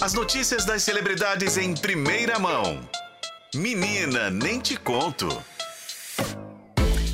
As 0.00 0.14
notícias 0.14 0.64
das 0.64 0.84
celebridades 0.84 1.56
em 1.56 1.74
primeira 1.74 2.38
mão. 2.38 2.78
Menina, 3.52 4.30
nem 4.30 4.60
te 4.60 4.76
conto. 4.76 5.26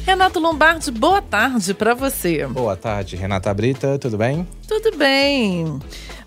Renato 0.05 0.39
Lombardi, 0.39 0.91
boa 0.91 1.23
tarde 1.23 1.73
para 1.73 1.95
você. 1.95 2.47
Boa 2.47 2.77
tarde, 2.77 3.17
Renata 3.17 3.53
Brita, 3.55 3.99
tudo 3.99 4.19
bem? 4.19 4.47
Tudo 4.69 4.95
bem. 4.99 5.79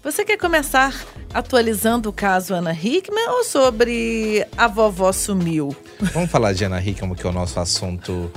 Você 0.03 0.25
quer 0.25 0.37
começar 0.37 1.05
atualizando 1.31 2.09
o 2.09 2.13
caso 2.13 2.55
Ana 2.55 2.73
Hickman 2.73 3.29
ou 3.29 3.43
sobre 3.43 4.43
a 4.57 4.67
vovó 4.67 5.11
sumiu? 5.11 5.75
Vamos 6.11 6.31
falar 6.31 6.53
de 6.53 6.65
Ana 6.65 6.81
Hickman, 6.81 7.13
que 7.13 7.27
é 7.27 7.29
o 7.29 7.33
nosso 7.33 7.59
assunto 7.59 8.31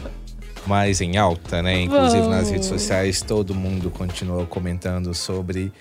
mais 0.67 1.01
em 1.01 1.17
alta, 1.17 1.63
né? 1.63 1.81
Inclusive 1.81 2.29
nas 2.29 2.51
redes 2.51 2.69
sociais, 2.69 3.23
todo 3.23 3.55
mundo 3.55 3.91
continua 3.91 4.45
comentando 4.45 5.15
sobre 5.15 5.73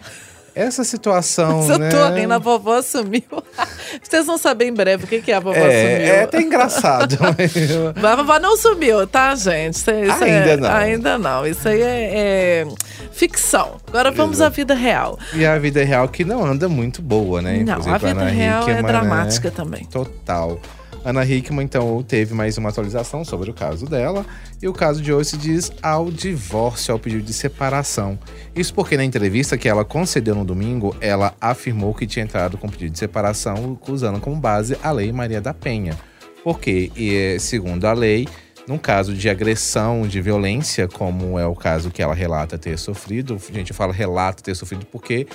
essa 0.55 0.83
situação, 0.83 1.67
Eu 1.69 1.77
né? 1.79 1.89
tô 1.89 2.07
rindo, 2.13 2.33
a 2.33 2.37
vovó 2.37 2.81
sumiu. 2.81 3.23
Vocês 4.01 4.25
vão 4.25 4.37
saber 4.37 4.65
em 4.65 4.73
breve 4.73 5.05
o 5.05 5.07
que 5.07 5.21
que 5.21 5.31
é 5.31 5.35
a 5.35 5.39
vovó 5.39 5.57
É, 5.57 5.61
sumiu. 5.97 6.13
é 6.13 6.23
até 6.23 6.41
engraçado. 6.41 7.17
Mas 7.95 8.03
A 8.11 8.15
vovó 8.15 8.39
não 8.39 8.55
sumiu, 8.57 9.05
tá, 9.07 9.33
gente? 9.35 9.75
Isso, 9.75 9.91
isso 9.91 10.23
Ainda 10.23 10.49
é- 10.51 10.57
não. 10.57 10.69
Ainda 10.71 11.17
não. 11.17 11.47
Isso 11.47 11.67
aí 11.67 11.81
é, 11.81 12.11
é 12.13 12.67
ficção. 13.11 13.77
Agora 13.87 14.11
vamos 14.11 14.37
Exato. 14.37 14.51
à 14.51 14.55
vida 14.55 14.73
real. 14.73 15.17
e 15.33 15.45
a 15.45 15.57
vida 15.57 15.83
real 15.83 16.07
que 16.07 16.23
não 16.23 16.45
anda 16.45 16.69
muito 16.69 17.01
boa, 17.01 17.41
né? 17.41 17.53
Não, 17.63 17.73
Inclusive, 17.79 17.95
a 17.95 17.97
vida 17.97 18.21
Ana 18.21 18.29
real 18.29 18.69
é 18.69 18.73
né? 18.75 18.83
dramática 18.83 19.51
também. 19.51 19.85
Total. 19.85 20.59
Ana 21.03 21.25
Hickman, 21.25 21.63
então, 21.63 22.03
teve 22.03 22.33
mais 22.33 22.57
uma 22.57 22.69
atualização 22.69 23.23
sobre 23.23 23.49
o 23.49 23.53
caso 23.53 23.85
dela. 23.85 24.25
E 24.61 24.67
o 24.67 24.73
caso 24.73 25.01
de 25.01 25.13
hoje 25.13 25.29
se 25.29 25.37
diz 25.37 25.71
ao 25.81 26.11
divórcio, 26.11 26.93
ao 26.93 26.99
pedido 26.99 27.23
de 27.23 27.33
separação. 27.33 28.19
Isso 28.53 28.73
porque 28.73 28.97
na 28.97 29.05
entrevista 29.05 29.57
que 29.57 29.69
ela 29.69 29.85
concedeu 29.85 30.35
no 30.35 30.43
domingo, 30.43 30.95
ela 30.99 31.33
afirmou 31.39 31.93
que 31.93 32.05
tinha 32.05 32.25
entrado 32.25 32.57
com 32.57 32.67
pedido 32.67 32.91
de 32.91 32.99
separação 32.99 33.79
usando 33.87 34.19
como 34.19 34.35
base 34.35 34.77
a 34.83 34.91
Lei 34.91 35.11
Maria 35.11 35.39
da 35.39 35.53
Penha. 35.53 35.97
Porque, 36.43 36.91
segundo 37.39 37.85
a 37.85 37.93
lei, 37.93 38.27
num 38.67 38.77
caso 38.77 39.13
de 39.13 39.29
agressão, 39.29 40.07
de 40.07 40.21
violência, 40.21 40.87
como 40.87 41.39
é 41.39 41.45
o 41.45 41.55
caso 41.55 41.89
que 41.89 42.01
ela 42.01 42.13
relata 42.13 42.57
ter 42.57 42.77
sofrido, 42.77 43.39
a 43.49 43.53
gente 43.53 43.73
fala 43.73 43.91
relata 43.91 44.43
ter 44.43 44.55
sofrido 44.55 44.85
porque 44.85 45.27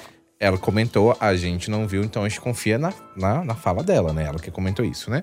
ela 0.45 0.59
comentou, 0.59 1.17
a 1.19 1.35
gente 1.35 1.71
não 1.71 1.87
viu, 1.87 2.05
então 2.05 2.23
a 2.23 2.29
gente 2.29 2.41
confia 2.41 2.79
na, 2.79 2.93
na, 3.17 3.45
na 3.45 3.55
fala 3.55 3.83
dela, 3.83 4.13
né? 4.13 4.25
Ela 4.25 4.39
que 4.39 4.51
comentou 4.51 4.85
isso, 4.85 5.11
né? 5.11 5.23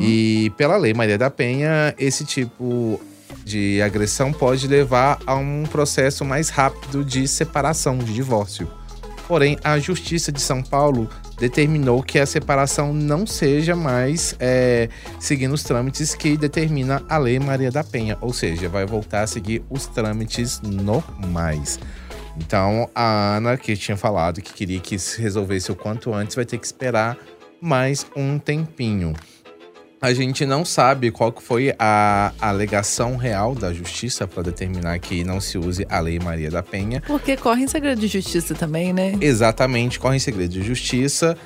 E 0.00 0.52
pela 0.56 0.76
lei 0.76 0.94
Maria 0.94 1.18
da 1.18 1.30
Penha, 1.30 1.94
esse 1.98 2.24
tipo 2.24 3.00
de 3.44 3.80
agressão 3.82 4.32
pode 4.32 4.66
levar 4.66 5.18
a 5.26 5.34
um 5.34 5.64
processo 5.70 6.24
mais 6.24 6.48
rápido 6.48 7.04
de 7.04 7.26
separação, 7.26 7.98
de 7.98 8.12
divórcio. 8.12 8.68
Porém, 9.26 9.58
a 9.64 9.78
Justiça 9.78 10.30
de 10.30 10.40
São 10.40 10.62
Paulo 10.62 11.08
determinou 11.38 12.02
que 12.02 12.18
a 12.18 12.26
separação 12.26 12.92
não 12.92 13.26
seja 13.26 13.74
mais 13.74 14.36
é, 14.38 14.88
seguindo 15.18 15.52
os 15.52 15.62
trâmites 15.62 16.14
que 16.14 16.36
determina 16.36 17.02
a 17.08 17.18
Lei 17.18 17.38
Maria 17.38 17.70
da 17.70 17.82
Penha, 17.82 18.16
ou 18.20 18.32
seja, 18.32 18.68
vai 18.68 18.86
voltar 18.86 19.22
a 19.22 19.26
seguir 19.26 19.62
os 19.68 19.86
trâmites 19.86 20.60
normais. 20.62 21.78
Então, 22.38 22.88
a 22.94 23.36
Ana, 23.36 23.56
que 23.56 23.76
tinha 23.76 23.96
falado 23.96 24.40
que 24.40 24.52
queria 24.52 24.80
que 24.80 24.98
se 24.98 25.20
resolvesse 25.20 25.72
o 25.72 25.76
quanto 25.76 26.12
antes, 26.12 26.36
vai 26.36 26.44
ter 26.44 26.58
que 26.58 26.66
esperar 26.66 27.16
mais 27.60 28.06
um 28.14 28.38
tempinho. 28.38 29.14
A 30.00 30.12
gente 30.12 30.44
não 30.44 30.64
sabe 30.64 31.10
qual 31.10 31.32
que 31.32 31.42
foi 31.42 31.74
a 31.78 32.32
alegação 32.40 33.16
real 33.16 33.54
da 33.54 33.72
justiça 33.72 34.26
para 34.26 34.42
determinar 34.42 34.98
que 34.98 35.24
não 35.24 35.40
se 35.40 35.56
use 35.56 35.86
a 35.88 35.98
Lei 35.98 36.18
Maria 36.18 36.50
da 36.50 36.62
Penha. 36.62 37.02
Porque 37.06 37.36
corre 37.36 37.64
em 37.64 37.66
segredo 37.66 38.00
de 38.00 38.06
justiça 38.06 38.54
também, 38.54 38.92
né? 38.92 39.16
Exatamente, 39.20 39.98
corre 39.98 40.16
em 40.16 40.20
segredo 40.20 40.50
de 40.50 40.62
justiça. 40.62 41.36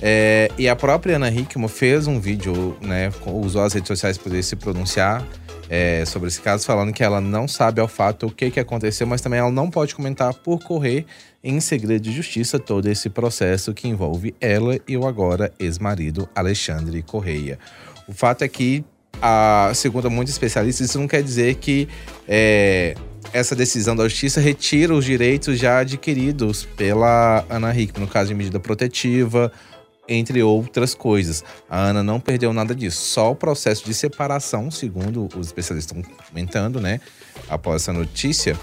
É, 0.00 0.50
e 0.56 0.68
a 0.68 0.74
própria 0.74 1.16
Ana 1.16 1.30
Hickman 1.30 1.68
fez 1.68 2.06
um 2.06 2.18
vídeo, 2.18 2.76
né? 2.80 3.12
Usou 3.26 3.62
as 3.62 3.74
redes 3.74 3.88
sociais 3.88 4.16
para 4.16 4.24
poder 4.24 4.42
se 4.42 4.56
pronunciar 4.56 5.24
é, 5.68 6.04
sobre 6.06 6.28
esse 6.28 6.40
caso, 6.40 6.64
falando 6.64 6.92
que 6.92 7.02
ela 7.02 7.20
não 7.20 7.46
sabe 7.46 7.80
ao 7.80 7.88
fato 7.88 8.26
o 8.26 8.30
que, 8.30 8.50
que 8.50 8.60
aconteceu, 8.60 9.06
mas 9.06 9.20
também 9.20 9.38
ela 9.38 9.50
não 9.50 9.70
pode 9.70 9.94
comentar 9.94 10.32
por 10.34 10.62
correr 10.62 11.04
em 11.42 11.60
segredo 11.60 12.02
de 12.02 12.12
justiça 12.12 12.58
todo 12.58 12.88
esse 12.88 13.08
processo 13.10 13.74
que 13.74 13.86
envolve 13.86 14.34
ela 14.40 14.78
e 14.86 14.96
o 14.96 15.06
agora 15.06 15.52
ex-marido 15.58 16.28
Alexandre 16.34 17.02
Correia. 17.02 17.58
O 18.06 18.12
fato 18.12 18.42
é 18.42 18.48
que, 18.48 18.84
a, 19.20 19.70
segundo 19.74 20.10
muitos 20.10 20.32
especialistas, 20.32 20.88
isso 20.88 20.98
não 20.98 21.06
quer 21.06 21.22
dizer 21.22 21.56
que 21.56 21.88
é, 22.26 22.94
essa 23.32 23.54
decisão 23.54 23.94
da 23.94 24.04
justiça 24.04 24.40
retira 24.40 24.94
os 24.94 25.04
direitos 25.04 25.58
já 25.58 25.80
adquiridos 25.80 26.66
pela 26.76 27.44
Ana 27.48 27.78
Hickman, 27.78 28.06
no 28.06 28.10
caso 28.10 28.28
de 28.28 28.34
medida 28.34 28.58
protetiva, 28.58 29.52
entre 30.08 30.42
outras 30.42 30.94
coisas. 30.94 31.44
A 31.68 31.78
Ana 31.78 32.02
não 32.02 32.18
perdeu 32.18 32.52
nada 32.52 32.74
disso, 32.74 33.00
só 33.02 33.30
o 33.32 33.36
processo 33.36 33.84
de 33.84 33.92
separação, 33.92 34.70
segundo 34.70 35.28
os 35.36 35.48
especialistas 35.48 35.96
estão 35.96 36.14
comentando, 36.28 36.80
né, 36.80 37.00
após 37.48 37.82
essa 37.82 37.92
notícia, 37.92 38.56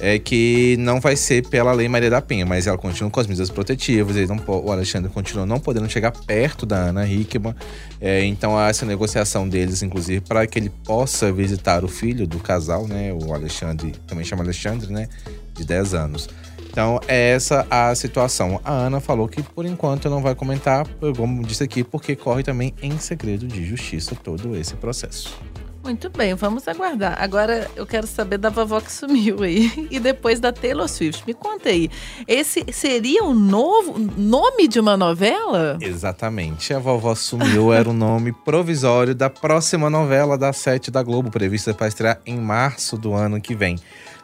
é 0.00 0.18
que 0.18 0.76
não 0.80 1.00
vai 1.00 1.14
ser 1.16 1.46
pela 1.48 1.72
Lei 1.72 1.88
Maria 1.88 2.10
da 2.10 2.20
Penha, 2.20 2.44
mas 2.44 2.66
ela 2.66 2.76
continua 2.76 3.08
com 3.08 3.20
as 3.20 3.26
medidas 3.26 3.50
protetivas, 3.50 4.16
ele 4.16 4.26
não 4.26 4.42
o 4.46 4.72
Alexandre 4.72 5.10
continua 5.10 5.46
não 5.46 5.60
podendo 5.60 5.88
chegar 5.88 6.10
perto 6.10 6.66
da 6.66 6.76
Ana 6.76 7.06
Hickman, 7.06 7.54
é, 8.00 8.24
então 8.24 8.58
há 8.58 8.68
essa 8.68 8.84
negociação 8.84 9.48
deles, 9.48 9.82
inclusive, 9.82 10.20
para 10.20 10.44
que 10.46 10.58
ele 10.58 10.70
possa 10.70 11.32
visitar 11.32 11.84
o 11.84 11.88
filho 11.88 12.26
do 12.26 12.38
casal, 12.38 12.88
né, 12.88 13.12
o 13.12 13.32
Alexandre, 13.32 13.92
também 14.06 14.24
chama 14.24 14.42
Alexandre, 14.42 14.92
né, 14.92 15.08
de 15.54 15.64
10 15.64 15.94
anos. 15.94 16.28
Então, 16.72 16.98
é 17.06 17.32
essa 17.32 17.66
a 17.70 17.94
situação. 17.94 18.58
A 18.64 18.72
Ana 18.72 18.98
falou 18.98 19.28
que, 19.28 19.42
por 19.42 19.66
enquanto, 19.66 20.08
não 20.08 20.22
vai 20.22 20.34
comentar, 20.34 20.86
como 21.14 21.44
disse 21.44 21.62
aqui, 21.62 21.84
porque 21.84 22.16
corre 22.16 22.42
também 22.42 22.74
em 22.80 22.98
segredo 22.98 23.46
de 23.46 23.62
justiça 23.62 24.16
todo 24.16 24.56
esse 24.56 24.74
processo. 24.76 25.38
Muito 25.84 26.08
bem, 26.08 26.32
vamos 26.34 26.66
aguardar. 26.68 27.20
Agora 27.20 27.68
eu 27.74 27.84
quero 27.84 28.06
saber 28.06 28.38
da 28.38 28.48
vovó 28.48 28.80
que 28.80 28.90
sumiu 28.90 29.42
aí. 29.42 29.70
E 29.90 30.00
depois 30.00 30.40
da 30.40 30.52
Taylor 30.52 30.88
Swift. 30.88 31.24
Me 31.26 31.34
conta 31.34 31.68
aí. 31.68 31.90
Esse 32.26 32.64
seria 32.72 33.24
o 33.24 33.34
novo 33.34 33.98
nome 34.16 34.66
de 34.68 34.80
uma 34.80 34.96
novela? 34.96 35.76
Exatamente. 35.80 36.72
A 36.72 36.78
Vovó 36.78 37.14
Sumiu 37.14 37.72
era 37.72 37.90
o 37.90 37.92
nome 37.92 38.32
provisório 38.32 39.14
da 39.14 39.28
próxima 39.28 39.90
novela 39.90 40.38
da 40.38 40.52
Sete 40.52 40.90
da 40.90 41.02
Globo, 41.02 41.30
prevista 41.30 41.74
para 41.74 41.88
estrear 41.88 42.20
em 42.24 42.38
março 42.38 42.96
do 42.96 43.12
ano 43.12 43.40
que 43.40 43.54
vem. 43.54 43.78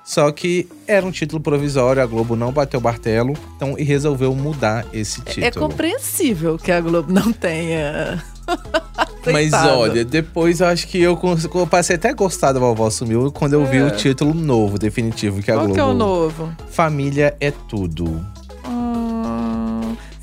Só 0.09 0.33
que 0.33 0.67
era 0.87 1.05
um 1.05 1.11
título 1.11 1.39
provisório, 1.39 2.03
a 2.03 2.07
Globo 2.07 2.35
não 2.35 2.51
bateu 2.51 2.81
o 2.81 2.83
martelo, 2.83 3.35
então 3.55 3.79
e 3.79 3.83
resolveu 3.83 4.35
mudar 4.35 4.87
esse 4.91 5.21
título. 5.21 5.45
É 5.47 5.51
compreensível 5.51 6.57
que 6.57 6.73
a 6.73 6.81
Globo 6.81 7.13
não 7.13 7.31
tenha. 7.31 8.25
Mas 9.31 9.53
olha, 9.53 10.07
depois 10.07 10.61
eu 10.61 10.67
acho 10.69 10.89
que 10.89 10.99
eu, 10.99 11.19
eu 11.55 11.67
passei 11.67 11.97
até 11.97 12.09
a 12.09 12.15
gostar 12.15 12.53
da 12.53 12.59
Vovó 12.59 12.89
Sumiu 12.89 13.31
quando 13.31 13.53
eu 13.53 13.67
vi 13.67 13.77
É. 13.77 13.85
o 13.85 13.91
título 13.91 14.33
novo, 14.33 14.79
definitivo, 14.79 15.43
que 15.43 15.51
a 15.51 15.55
Qual 15.57 15.67
Globo. 15.67 15.75
que 15.75 15.81
é 15.81 15.85
o 15.85 15.93
novo? 15.93 16.57
Família 16.71 17.37
é 17.39 17.51
tudo. 17.51 18.25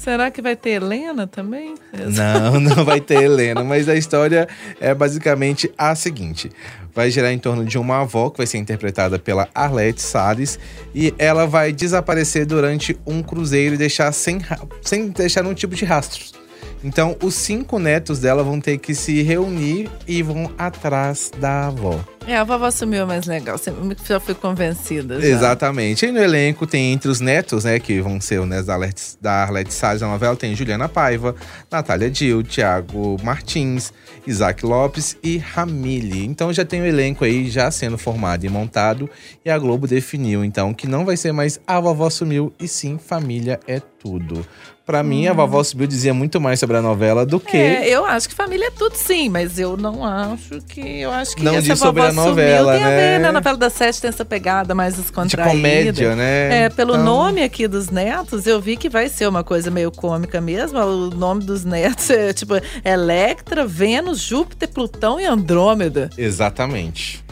Será 0.06 0.30
que 0.30 0.40
vai 0.40 0.56
ter 0.56 0.84
Helena 0.84 1.26
também? 1.26 1.74
Não, 1.92 2.60
não 2.62 2.86
vai 2.86 3.02
ter 3.02 3.24
Helena, 3.24 3.64
mas 3.64 3.90
a 3.90 3.96
história 3.96 4.48
é 4.80 4.94
basicamente 4.94 5.74
a 5.76 5.96
seguinte: 5.96 6.52
vai 6.94 7.10
girar 7.10 7.32
em 7.32 7.40
torno 7.40 7.66
de 7.66 7.80
uma 7.80 8.02
avó 8.02 8.30
que 8.30 8.38
vai 8.38 8.46
ser 8.46 8.60
interpretada 8.60 9.18
pela 9.18 9.50
Arlette 9.56 10.04
Salles 10.04 10.60
e 10.94 11.12
ela 11.18 11.48
vai 11.48 11.72
desaparecer 11.72 12.46
durante 12.46 12.96
um 13.04 13.24
cruzeiro 13.24 13.74
e 13.74 13.80
deixar 13.80 14.12
sem, 14.12 14.40
sem 14.84 15.10
deixar 15.10 15.42
nenhum 15.42 15.56
tipo 15.56 15.74
de 15.74 15.86
rastros. 15.86 16.36
Então, 16.84 17.18
os 17.24 17.34
cinco 17.34 17.80
netos 17.80 18.20
dela 18.20 18.44
vão 18.44 18.62
ter 18.62 18.78
que 18.78 18.94
se 18.94 19.24
reunir 19.24 19.90
e 20.08 20.22
vão 20.22 20.52
atrás 20.56 21.32
da 21.40 21.66
avó. 21.66 22.00
É, 22.28 22.36
a 22.38 22.44
vovó 22.44 22.72
sumiu 22.72 23.04
é 23.04 23.06
mais 23.06 23.26
legal. 23.26 23.58
Sempre 23.58 23.96
já 24.08 24.20
fui 24.20 24.34
convencida. 24.34 25.22
já. 25.22 25.28
Exatamente. 25.28 26.06
E 26.06 26.12
no 26.12 26.20
elenco 26.20 26.66
tem 26.66 26.92
entre 26.94 27.10
os 27.10 27.20
netos, 27.20 27.64
né, 27.64 27.80
que 27.80 28.02
vão 28.02 28.20
ser 28.20 28.40
os 28.40 28.48
netos 28.48 28.66
da 28.66 28.74
Arlete, 28.74 29.04
da 29.22 29.32
Arlete 29.44 29.74
Salles 29.74 30.02
da 30.02 30.08
novela, 30.08 30.36
tem 30.36 30.56
Juliana 30.56 30.90
Paiva, 30.90 31.36
Natália 31.72 32.10
Dil, 32.10 32.44
Thiago 32.44 33.18
Martins, 33.24 33.94
Isaac 34.26 34.66
Lopes 34.66 35.18
e 35.24 35.38
Ramile. 35.38 36.26
Então 36.26 36.52
já 36.52 36.66
tem 36.66 36.82
o 36.82 36.86
elenco 36.86 37.24
aí 37.24 37.50
já 37.50 37.70
sendo 37.70 37.98
formado 37.98 38.46
e 38.46 38.50
montado. 38.50 39.10
E 39.44 39.50
a 39.50 39.58
Globo 39.58 39.88
definiu, 39.88 40.44
então, 40.44 40.74
que 40.74 40.88
não 40.88 41.06
vai 41.06 41.18
ser 41.18 41.32
mais 41.32 41.60
A 41.68 41.80
Vovó 41.80 42.10
Sumiu, 42.10 42.52
e 42.60 42.68
sim 42.68 42.98
Família 42.98 43.60
é 43.68 43.80
Tudo. 43.80 44.46
Pra 44.86 45.02
mim, 45.02 45.26
a 45.26 45.34
Vovó 45.34 45.64
Sumiu 45.64 45.88
dizia 45.88 46.14
muito 46.14 46.40
mais 46.40 46.60
sobre 46.60 46.78
a 46.78 46.82
novela 46.82 47.26
do 47.26 47.40
que... 47.40 47.58
Hum. 47.58 47.60
É, 47.60 47.90
eu 47.90 48.06
acho 48.06 48.30
que 48.30 48.36
família 48.36 48.68
é 48.68 48.70
tudo 48.70 48.96
sim, 48.96 49.30
mas 49.30 49.58
eu 49.58 49.76
não 49.76 50.06
acho 50.06 50.62
que. 50.62 50.80
Eu 50.80 51.10
acho 51.12 51.36
que 51.36 51.44
Não 51.44 51.56
essa 51.56 51.70
diz 51.70 51.80
sobre 51.80 52.04
a 52.04 52.14
novela, 52.16 52.74
sumiu, 52.74 52.80
tem 52.80 52.84
a 52.84 52.90
né? 52.90 52.98
ver, 52.98 53.20
né? 53.20 53.28
A 53.28 53.32
novela 53.32 53.58
das 53.58 53.74
sete 53.74 54.02
tem 54.02 54.10
essa 54.10 54.26
pegada 54.26 54.74
mais 54.74 54.96
de 54.96 55.02
descontraída. 55.02 55.52
comédia, 55.52 56.16
né? 56.16 56.64
É, 56.66 56.70
pelo 56.70 56.94
Então- 56.94 57.04
nome 57.06 57.44
aqui 57.44 57.68
dos 57.68 57.90
netos, 57.90 58.48
eu 58.48 58.60
vi 58.60 58.78
que 58.78 58.90
vai 58.90 59.08
ser 59.10 59.28
uma 59.28 59.44
coisa 59.44 59.70
meio 59.70 59.92
cômica 59.92 60.40
mesmo. 60.42 60.80
O 60.80 61.10
nome 61.10 61.44
dos 61.44 61.64
netos 61.66 62.10
é 62.10 62.34
tipo 62.34 62.54
Electra, 62.84 63.66
Vênus, 63.66 64.20
Júpiter, 64.20 64.70
Plutão 64.70 65.20
e 65.20 65.26
Andrômeda. 65.26 66.10
Exatamente. 66.18 67.24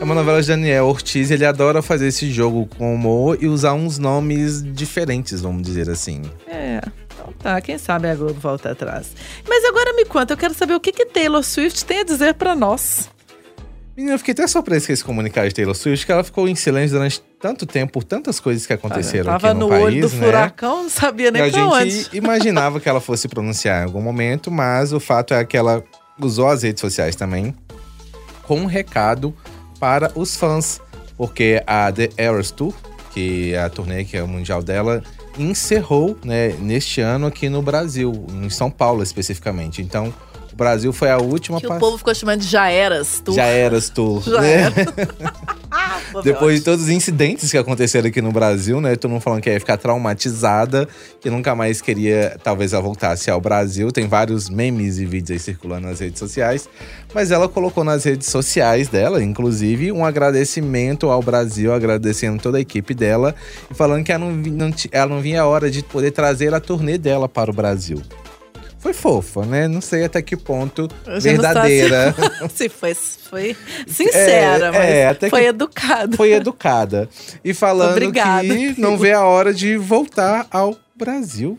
É 0.00 0.04
uma 0.04 0.14
novela 0.14 0.42
de 0.42 0.48
Daniel 0.48 0.86
Ortiz, 0.86 1.30
ele 1.30 1.44
adora 1.46 1.80
fazer 1.80 2.08
esse 2.08 2.30
jogo 2.30 2.68
com 2.76 2.94
humor 2.94 3.38
e 3.40 3.46
usar 3.46 3.74
uns 3.74 3.96
nomes 3.98 4.62
diferentes, 4.62 5.40
vamos 5.40 5.62
dizer 5.62 5.88
assim. 5.88 6.22
É, 6.48 6.80
então 7.12 7.32
tá, 7.38 7.60
quem 7.60 7.78
sabe 7.78 8.08
a 8.08 8.14
Globo 8.14 8.34
volta 8.40 8.72
atrás. 8.72 9.06
Mas 9.48 9.64
agora 9.64 9.92
me 9.94 10.04
conta, 10.04 10.32
eu 10.32 10.36
quero 10.36 10.52
saber 10.52 10.74
o 10.74 10.80
que, 10.80 10.90
que 10.92 11.06
Taylor 11.06 11.42
Swift 11.44 11.84
tem 11.84 12.00
a 12.00 12.04
dizer 12.04 12.34
pra 12.34 12.54
nós. 12.56 13.08
Menina, 13.96 14.14
eu 14.14 14.18
fiquei 14.18 14.32
até 14.32 14.46
surpreso 14.46 14.86
com 14.88 14.92
esse 14.92 15.04
comunicado 15.04 15.46
de 15.48 15.54
Taylor 15.54 15.74
Swift, 15.74 16.04
que 16.04 16.10
ela 16.10 16.24
ficou 16.24 16.48
em 16.48 16.54
silêncio 16.56 16.96
durante 16.96 17.22
tanto 17.40 17.64
tempo 17.64 17.92
por 17.92 18.02
tantas 18.02 18.40
coisas 18.40 18.66
que 18.66 18.72
aconteceram 18.72 19.26
Tava 19.26 19.50
aqui 19.50 19.58
no, 19.58 19.66
no 19.66 19.68
país, 19.68 19.84
olho 19.84 20.08
do 20.08 20.16
né? 20.16 20.26
furacão, 20.26 20.82
não 20.82 20.90
sabia 20.90 21.30
nem 21.30 21.42
a 21.42 21.50
pra 21.50 21.66
onde. 21.68 21.90
gente 21.90 22.16
imaginava 22.16 22.80
que 22.80 22.88
ela 22.88 23.00
fosse 23.00 23.28
pronunciar 23.28 23.82
em 23.82 23.84
algum 23.84 24.02
momento, 24.02 24.50
mas 24.50 24.92
o 24.92 24.98
fato 24.98 25.32
é 25.32 25.44
que 25.44 25.56
ela 25.56 25.84
usou 26.20 26.48
as 26.48 26.62
redes 26.64 26.80
sociais 26.80 27.14
também 27.14 27.54
com 28.42 28.58
um 28.60 28.66
recado 28.66 29.32
para 29.78 30.10
os 30.16 30.36
fãs, 30.36 30.80
porque 31.16 31.62
a 31.64 31.90
The 31.92 32.10
Eras 32.16 32.50
Tour, 32.50 32.74
que 33.12 33.54
é 33.54 33.60
a 33.60 33.68
turnê 33.68 34.04
que 34.04 34.16
é 34.16 34.22
o 34.22 34.28
mundial 34.28 34.60
dela, 34.60 35.04
encerrou, 35.38 36.18
né, 36.24 36.48
neste 36.58 37.00
ano 37.00 37.26
aqui 37.26 37.48
no 37.48 37.62
Brasil, 37.62 38.26
em 38.42 38.50
São 38.50 38.70
Paulo 38.70 39.02
especificamente. 39.04 39.80
Então, 39.82 40.12
o 40.54 40.56
Brasil 40.56 40.92
foi 40.92 41.10
a 41.10 41.18
última 41.18 41.58
Que 41.58 41.66
o 41.66 41.68
pass- 41.68 41.80
povo 41.80 41.98
ficou 41.98 42.14
chamando 42.14 42.40
de 42.42 42.46
Já 42.46 42.68
Eras. 42.70 43.20
Tu. 43.24 43.32
Já 43.32 43.44
Eras 43.46 43.88
Tour, 43.90 44.22
Já 44.30 44.40
né? 44.40 44.62
era. 44.62 44.74
Depois 46.22 46.60
de 46.60 46.64
todos 46.64 46.84
os 46.84 46.90
incidentes 46.90 47.50
que 47.50 47.58
aconteceram 47.58 48.06
aqui 48.08 48.22
no 48.22 48.30
Brasil, 48.30 48.80
né? 48.80 48.94
Todo 48.94 49.10
mundo 49.10 49.20
falando 49.20 49.42
que 49.42 49.50
ia 49.50 49.58
ficar 49.58 49.76
traumatizada, 49.76 50.88
que 51.20 51.28
nunca 51.28 51.56
mais 51.56 51.80
queria, 51.80 52.38
talvez, 52.44 52.72
ela 52.72 52.80
voltasse 52.80 53.28
ao 53.28 53.40
Brasil. 53.40 53.90
Tem 53.90 54.06
vários 54.06 54.48
memes 54.48 54.98
e 54.98 55.04
vídeos 55.04 55.32
aí 55.32 55.38
circulando 55.40 55.88
nas 55.88 55.98
redes 55.98 56.20
sociais. 56.20 56.68
Mas 57.12 57.32
ela 57.32 57.48
colocou 57.48 57.82
nas 57.82 58.04
redes 58.04 58.28
sociais 58.28 58.86
dela, 58.86 59.20
inclusive, 59.20 59.90
um 59.90 60.04
agradecimento 60.04 61.10
ao 61.10 61.20
Brasil, 61.20 61.72
agradecendo 61.74 62.40
toda 62.40 62.58
a 62.58 62.60
equipe 62.60 62.94
dela 62.94 63.34
e 63.68 63.74
falando 63.74 64.04
que 64.04 64.12
ela 64.12 64.24
não, 64.24 64.30
não 64.32 64.74
ela 64.92 65.12
não 65.12 65.20
vinha 65.20 65.42
a 65.42 65.46
hora 65.46 65.68
de 65.68 65.82
poder 65.82 66.12
trazer 66.12 66.54
a 66.54 66.60
turnê 66.60 66.96
dela 66.96 67.28
para 67.28 67.50
o 67.50 67.54
Brasil. 67.54 68.00
Foi 68.84 68.92
fofa, 68.92 69.46
né? 69.46 69.66
Não 69.66 69.80
sei 69.80 70.04
até 70.04 70.20
que 70.20 70.36
ponto 70.36 70.86
verdadeira. 71.18 72.14
Se 72.54 72.68
foi, 72.68 72.94
foi 72.94 73.56
sincera, 73.86 74.66
É, 74.66 74.70
mas 74.70 74.80
é, 74.82 75.08
até 75.08 75.30
foi 75.30 75.46
educada. 75.46 76.14
foi 76.14 76.32
educada. 76.34 77.08
E 77.42 77.54
falando 77.54 77.92
Obrigada. 77.92 78.46
que 78.46 78.78
não 78.78 78.98
vê 78.98 79.14
a 79.14 79.24
hora 79.24 79.54
de 79.54 79.78
voltar 79.78 80.46
ao 80.50 80.76
Brasil. 80.94 81.56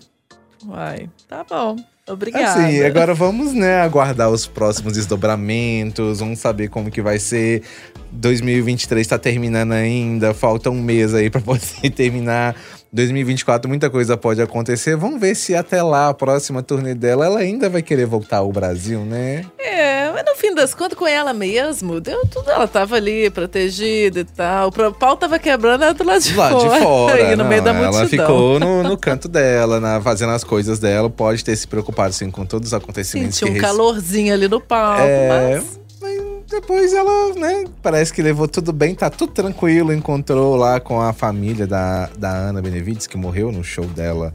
Uai, 0.67 1.09
tá 1.27 1.43
bom. 1.49 1.75
Obrigada. 2.07 2.65
Assim, 2.65 2.83
agora 2.83 3.13
vamos, 3.15 3.53
né, 3.53 3.81
aguardar 3.81 4.29
os 4.29 4.45
próximos 4.45 4.93
desdobramentos, 4.93 6.19
vamos 6.19 6.39
saber 6.39 6.69
como 6.69 6.91
que 6.91 7.01
vai 7.01 7.17
ser. 7.17 7.63
2023 8.11 9.05
tá 9.05 9.17
terminando 9.17 9.73
ainda, 9.73 10.33
falta 10.33 10.69
um 10.69 10.81
mês 10.81 11.13
aí 11.13 11.29
pra 11.29 11.41
poder 11.41 11.89
terminar. 11.95 12.55
2024 12.93 13.67
muita 13.67 13.89
coisa 13.89 14.15
pode 14.15 14.41
acontecer. 14.41 14.95
Vamos 14.95 15.19
ver 15.19 15.35
se 15.35 15.53
até 15.53 15.83
lá, 15.83 16.09
a 16.09 16.13
próxima 16.13 16.63
turnê 16.63 16.93
dela, 16.93 17.25
ela 17.25 17.39
ainda 17.39 17.69
vai 17.69 17.81
querer 17.81 18.05
voltar 18.05 18.37
ao 18.37 18.51
Brasil, 18.51 19.01
né? 19.01 19.43
É, 19.59 19.74
mas 20.15 20.25
no 20.25 20.35
fim 20.35 20.55
das 20.55 20.73
contas, 20.73 20.97
com 20.97 21.05
ela 21.05 21.33
mesmo, 21.33 21.99
deu 21.99 22.25
tudo. 22.27 22.49
Ela 22.49 22.67
tava 22.67 22.95
ali, 22.95 23.29
protegida 23.29 24.21
e 24.21 24.23
tal. 24.23 24.69
O 24.69 24.93
pau 24.93 25.17
tava 25.17 25.37
quebrando 25.37 25.83
ela 25.83 25.93
do 25.93 26.03
lado 26.05 26.21
de 26.21 26.33
Lá 26.33 26.49
fora. 26.49 26.69
de 26.69 26.81
fora. 26.83 27.25
No 27.35 27.43
não, 27.43 27.49
meio 27.49 27.61
da 27.61 27.73
multidão. 27.73 27.99
ela 27.99 28.07
ficou 28.07 28.59
no, 28.59 28.83
no 28.87 28.97
canto 28.97 29.27
dela, 29.27 29.79
na, 29.79 30.01
fazendo 30.01 30.31
as 30.31 30.43
coisas 30.43 30.79
dela. 30.79 31.09
Pode 31.09 31.43
ter 31.43 31.55
se 31.55 31.67
preocupado, 31.67 32.13
sim, 32.13 32.31
com 32.31 32.45
todos 32.45 32.69
os 32.69 32.73
acontecimentos 32.73 33.37
Sentiu 33.37 33.53
um 33.53 33.57
calorzinho 33.59 34.33
ali 34.33 34.47
no 34.47 34.61
palco, 34.61 35.01
É, 35.01 35.57
mas... 35.59 35.79
mas 36.01 36.21
depois 36.49 36.93
ela, 36.93 37.33
né, 37.33 37.65
parece 37.81 38.13
que 38.13 38.21
levou 38.21 38.47
tudo 38.47 38.71
bem, 38.71 38.95
tá 38.95 39.09
tudo 39.09 39.33
tranquilo. 39.33 39.91
Encontrou 39.91 40.55
lá 40.55 40.79
com 40.79 41.01
a 41.01 41.11
família 41.11 41.67
da, 41.67 42.09
da 42.17 42.29
Ana 42.29 42.61
Benevides, 42.61 43.07
que 43.07 43.17
morreu 43.17 43.51
no 43.51 43.63
show 43.63 43.85
dela 43.85 44.33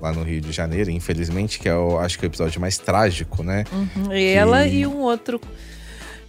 lá 0.00 0.12
no 0.12 0.22
Rio 0.22 0.40
de 0.40 0.52
Janeiro, 0.52 0.90
infelizmente, 0.90 1.58
que 1.58 1.68
é 1.68 1.74
o, 1.74 1.98
acho 1.98 2.18
que 2.18 2.24
o 2.24 2.28
episódio 2.28 2.60
mais 2.60 2.78
trágico, 2.78 3.42
né? 3.42 3.64
Uhum, 3.72 4.12
E 4.12 4.26
ela 4.34 4.66
e 4.66 4.86
um 4.86 4.98
outro 4.98 5.40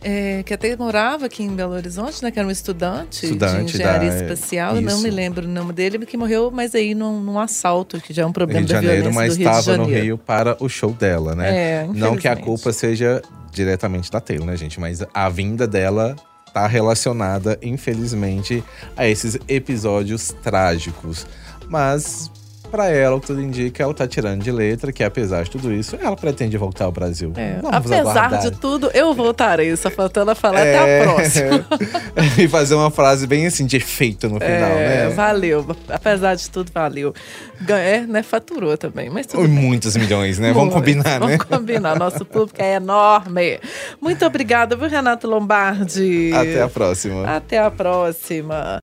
é, 0.01 0.43
que 0.43 0.53
até 0.53 0.75
morava 0.77 1.25
aqui 1.25 1.43
em 1.43 1.53
Belo 1.53 1.73
Horizonte, 1.73 2.23
né? 2.23 2.31
Que 2.31 2.39
era 2.39 2.47
um 2.47 2.51
estudante, 2.51 3.25
Estudante 3.25 3.65
de 3.65 3.73
engenharia 3.75 4.09
da- 4.09 4.15
espacial. 4.23 4.75
Eu 4.77 4.81
não 4.81 4.93
isso. 4.93 5.03
me 5.03 5.09
lembro 5.09 5.45
o 5.45 5.49
nome 5.49 5.73
dele, 5.73 6.05
que 6.05 6.15
morreu, 6.15 6.49
mas 6.49 6.73
aí 6.73 6.95
num, 6.95 7.19
num 7.19 7.37
assalto, 7.37 7.99
que 7.99 8.13
já 8.13 8.23
é 8.23 8.25
um 8.25 8.31
problema 8.31 8.59
Rio 8.61 8.67
de 8.67 8.73
Janeiro, 8.73 9.13
mas 9.13 9.37
estava 9.37 9.75
no. 9.77 9.85
Rio 9.85 10.17
para 10.17 10.55
o 10.63 10.69
show 10.69 10.91
dela, 10.93 11.35
né? 11.35 11.49
É, 11.83 11.87
Não 11.93 12.15
que 12.15 12.27
a 12.29 12.35
culpa 12.35 12.71
seja 12.71 13.21
diretamente 13.51 14.09
da 14.09 14.21
Taylor, 14.21 14.47
né, 14.47 14.55
gente? 14.55 14.79
Mas 14.79 15.03
a 15.13 15.27
vinda 15.27 15.67
dela 15.67 16.15
tá 16.53 16.65
relacionada, 16.65 17.59
infelizmente, 17.61 18.63
a 18.95 19.05
esses 19.07 19.37
episódios 19.49 20.33
trágicos. 20.41 21.27
Mas, 21.67 22.31
pra 22.69 22.87
ela, 22.89 23.15
o 23.15 23.19
que 23.21 23.27
tudo 23.27 23.41
indica, 23.41 23.83
ela 23.83 23.93
tá 23.93 24.07
tirando 24.07 24.41
de 24.41 24.51
letra 24.51 24.91
que, 24.93 25.03
apesar 25.03 25.43
de 25.43 25.51
tudo 25.51 25.73
isso, 25.73 25.97
ela 26.01 26.15
pretende 26.15 26.55
voltar 26.57 26.85
ao 26.85 26.91
Brasil. 26.91 27.33
É, 27.35 27.59
apesar 27.71 27.99
aguardar. 28.01 28.39
de 28.41 28.51
tudo, 28.51 28.89
eu 28.93 29.13
voltarei. 29.13 29.75
Só 29.75 29.89
faltando 29.89 30.31
a 30.31 30.35
falar 30.35 30.59
É, 30.65 30.77
até 30.79 30.99
a 31.01 31.03
próxima. 31.03 31.65
e 32.37 32.47
fazer 32.47 32.75
uma 32.75 32.91
frase 32.91 33.25
bem 33.27 33.45
assim, 33.47 33.65
de 33.65 33.77
efeito 33.77 34.27
no 34.29 34.39
final, 34.39 34.69
É, 34.71 35.07
né? 35.07 35.09
Valeu. 35.09 35.65
Apesar 35.89 36.35
de 36.35 36.49
tudo, 36.49 36.71
valeu. 36.73 37.13
Gan- 37.61 37.77
É, 37.79 38.01
né? 38.01 38.23
Faturou 38.23 38.77
também, 38.77 39.09
mas 39.09 39.25
tudo 39.25 39.41
bem. 39.41 39.49
Muitos 39.49 39.95
milhões, 39.97 40.37
né? 40.39 40.53
Vamos 40.53 40.73
combinar, 40.73 41.19
né? 41.19 41.37
Vamos 41.37 41.45
combinar. 41.45 41.97
Nosso 41.97 42.23
público 42.25 42.61
é 42.61 42.75
enorme. 42.75 43.59
Muito 44.01 44.25
obrigada, 44.25 44.75
viu, 44.75 44.87
Renato 44.89 45.27
Lombardi? 45.27 46.31
Até 46.33 46.61
a 46.61 46.67
próxima. 46.67 47.25
Até 47.35 47.57
a 47.57 47.71
próxima. 47.71 48.79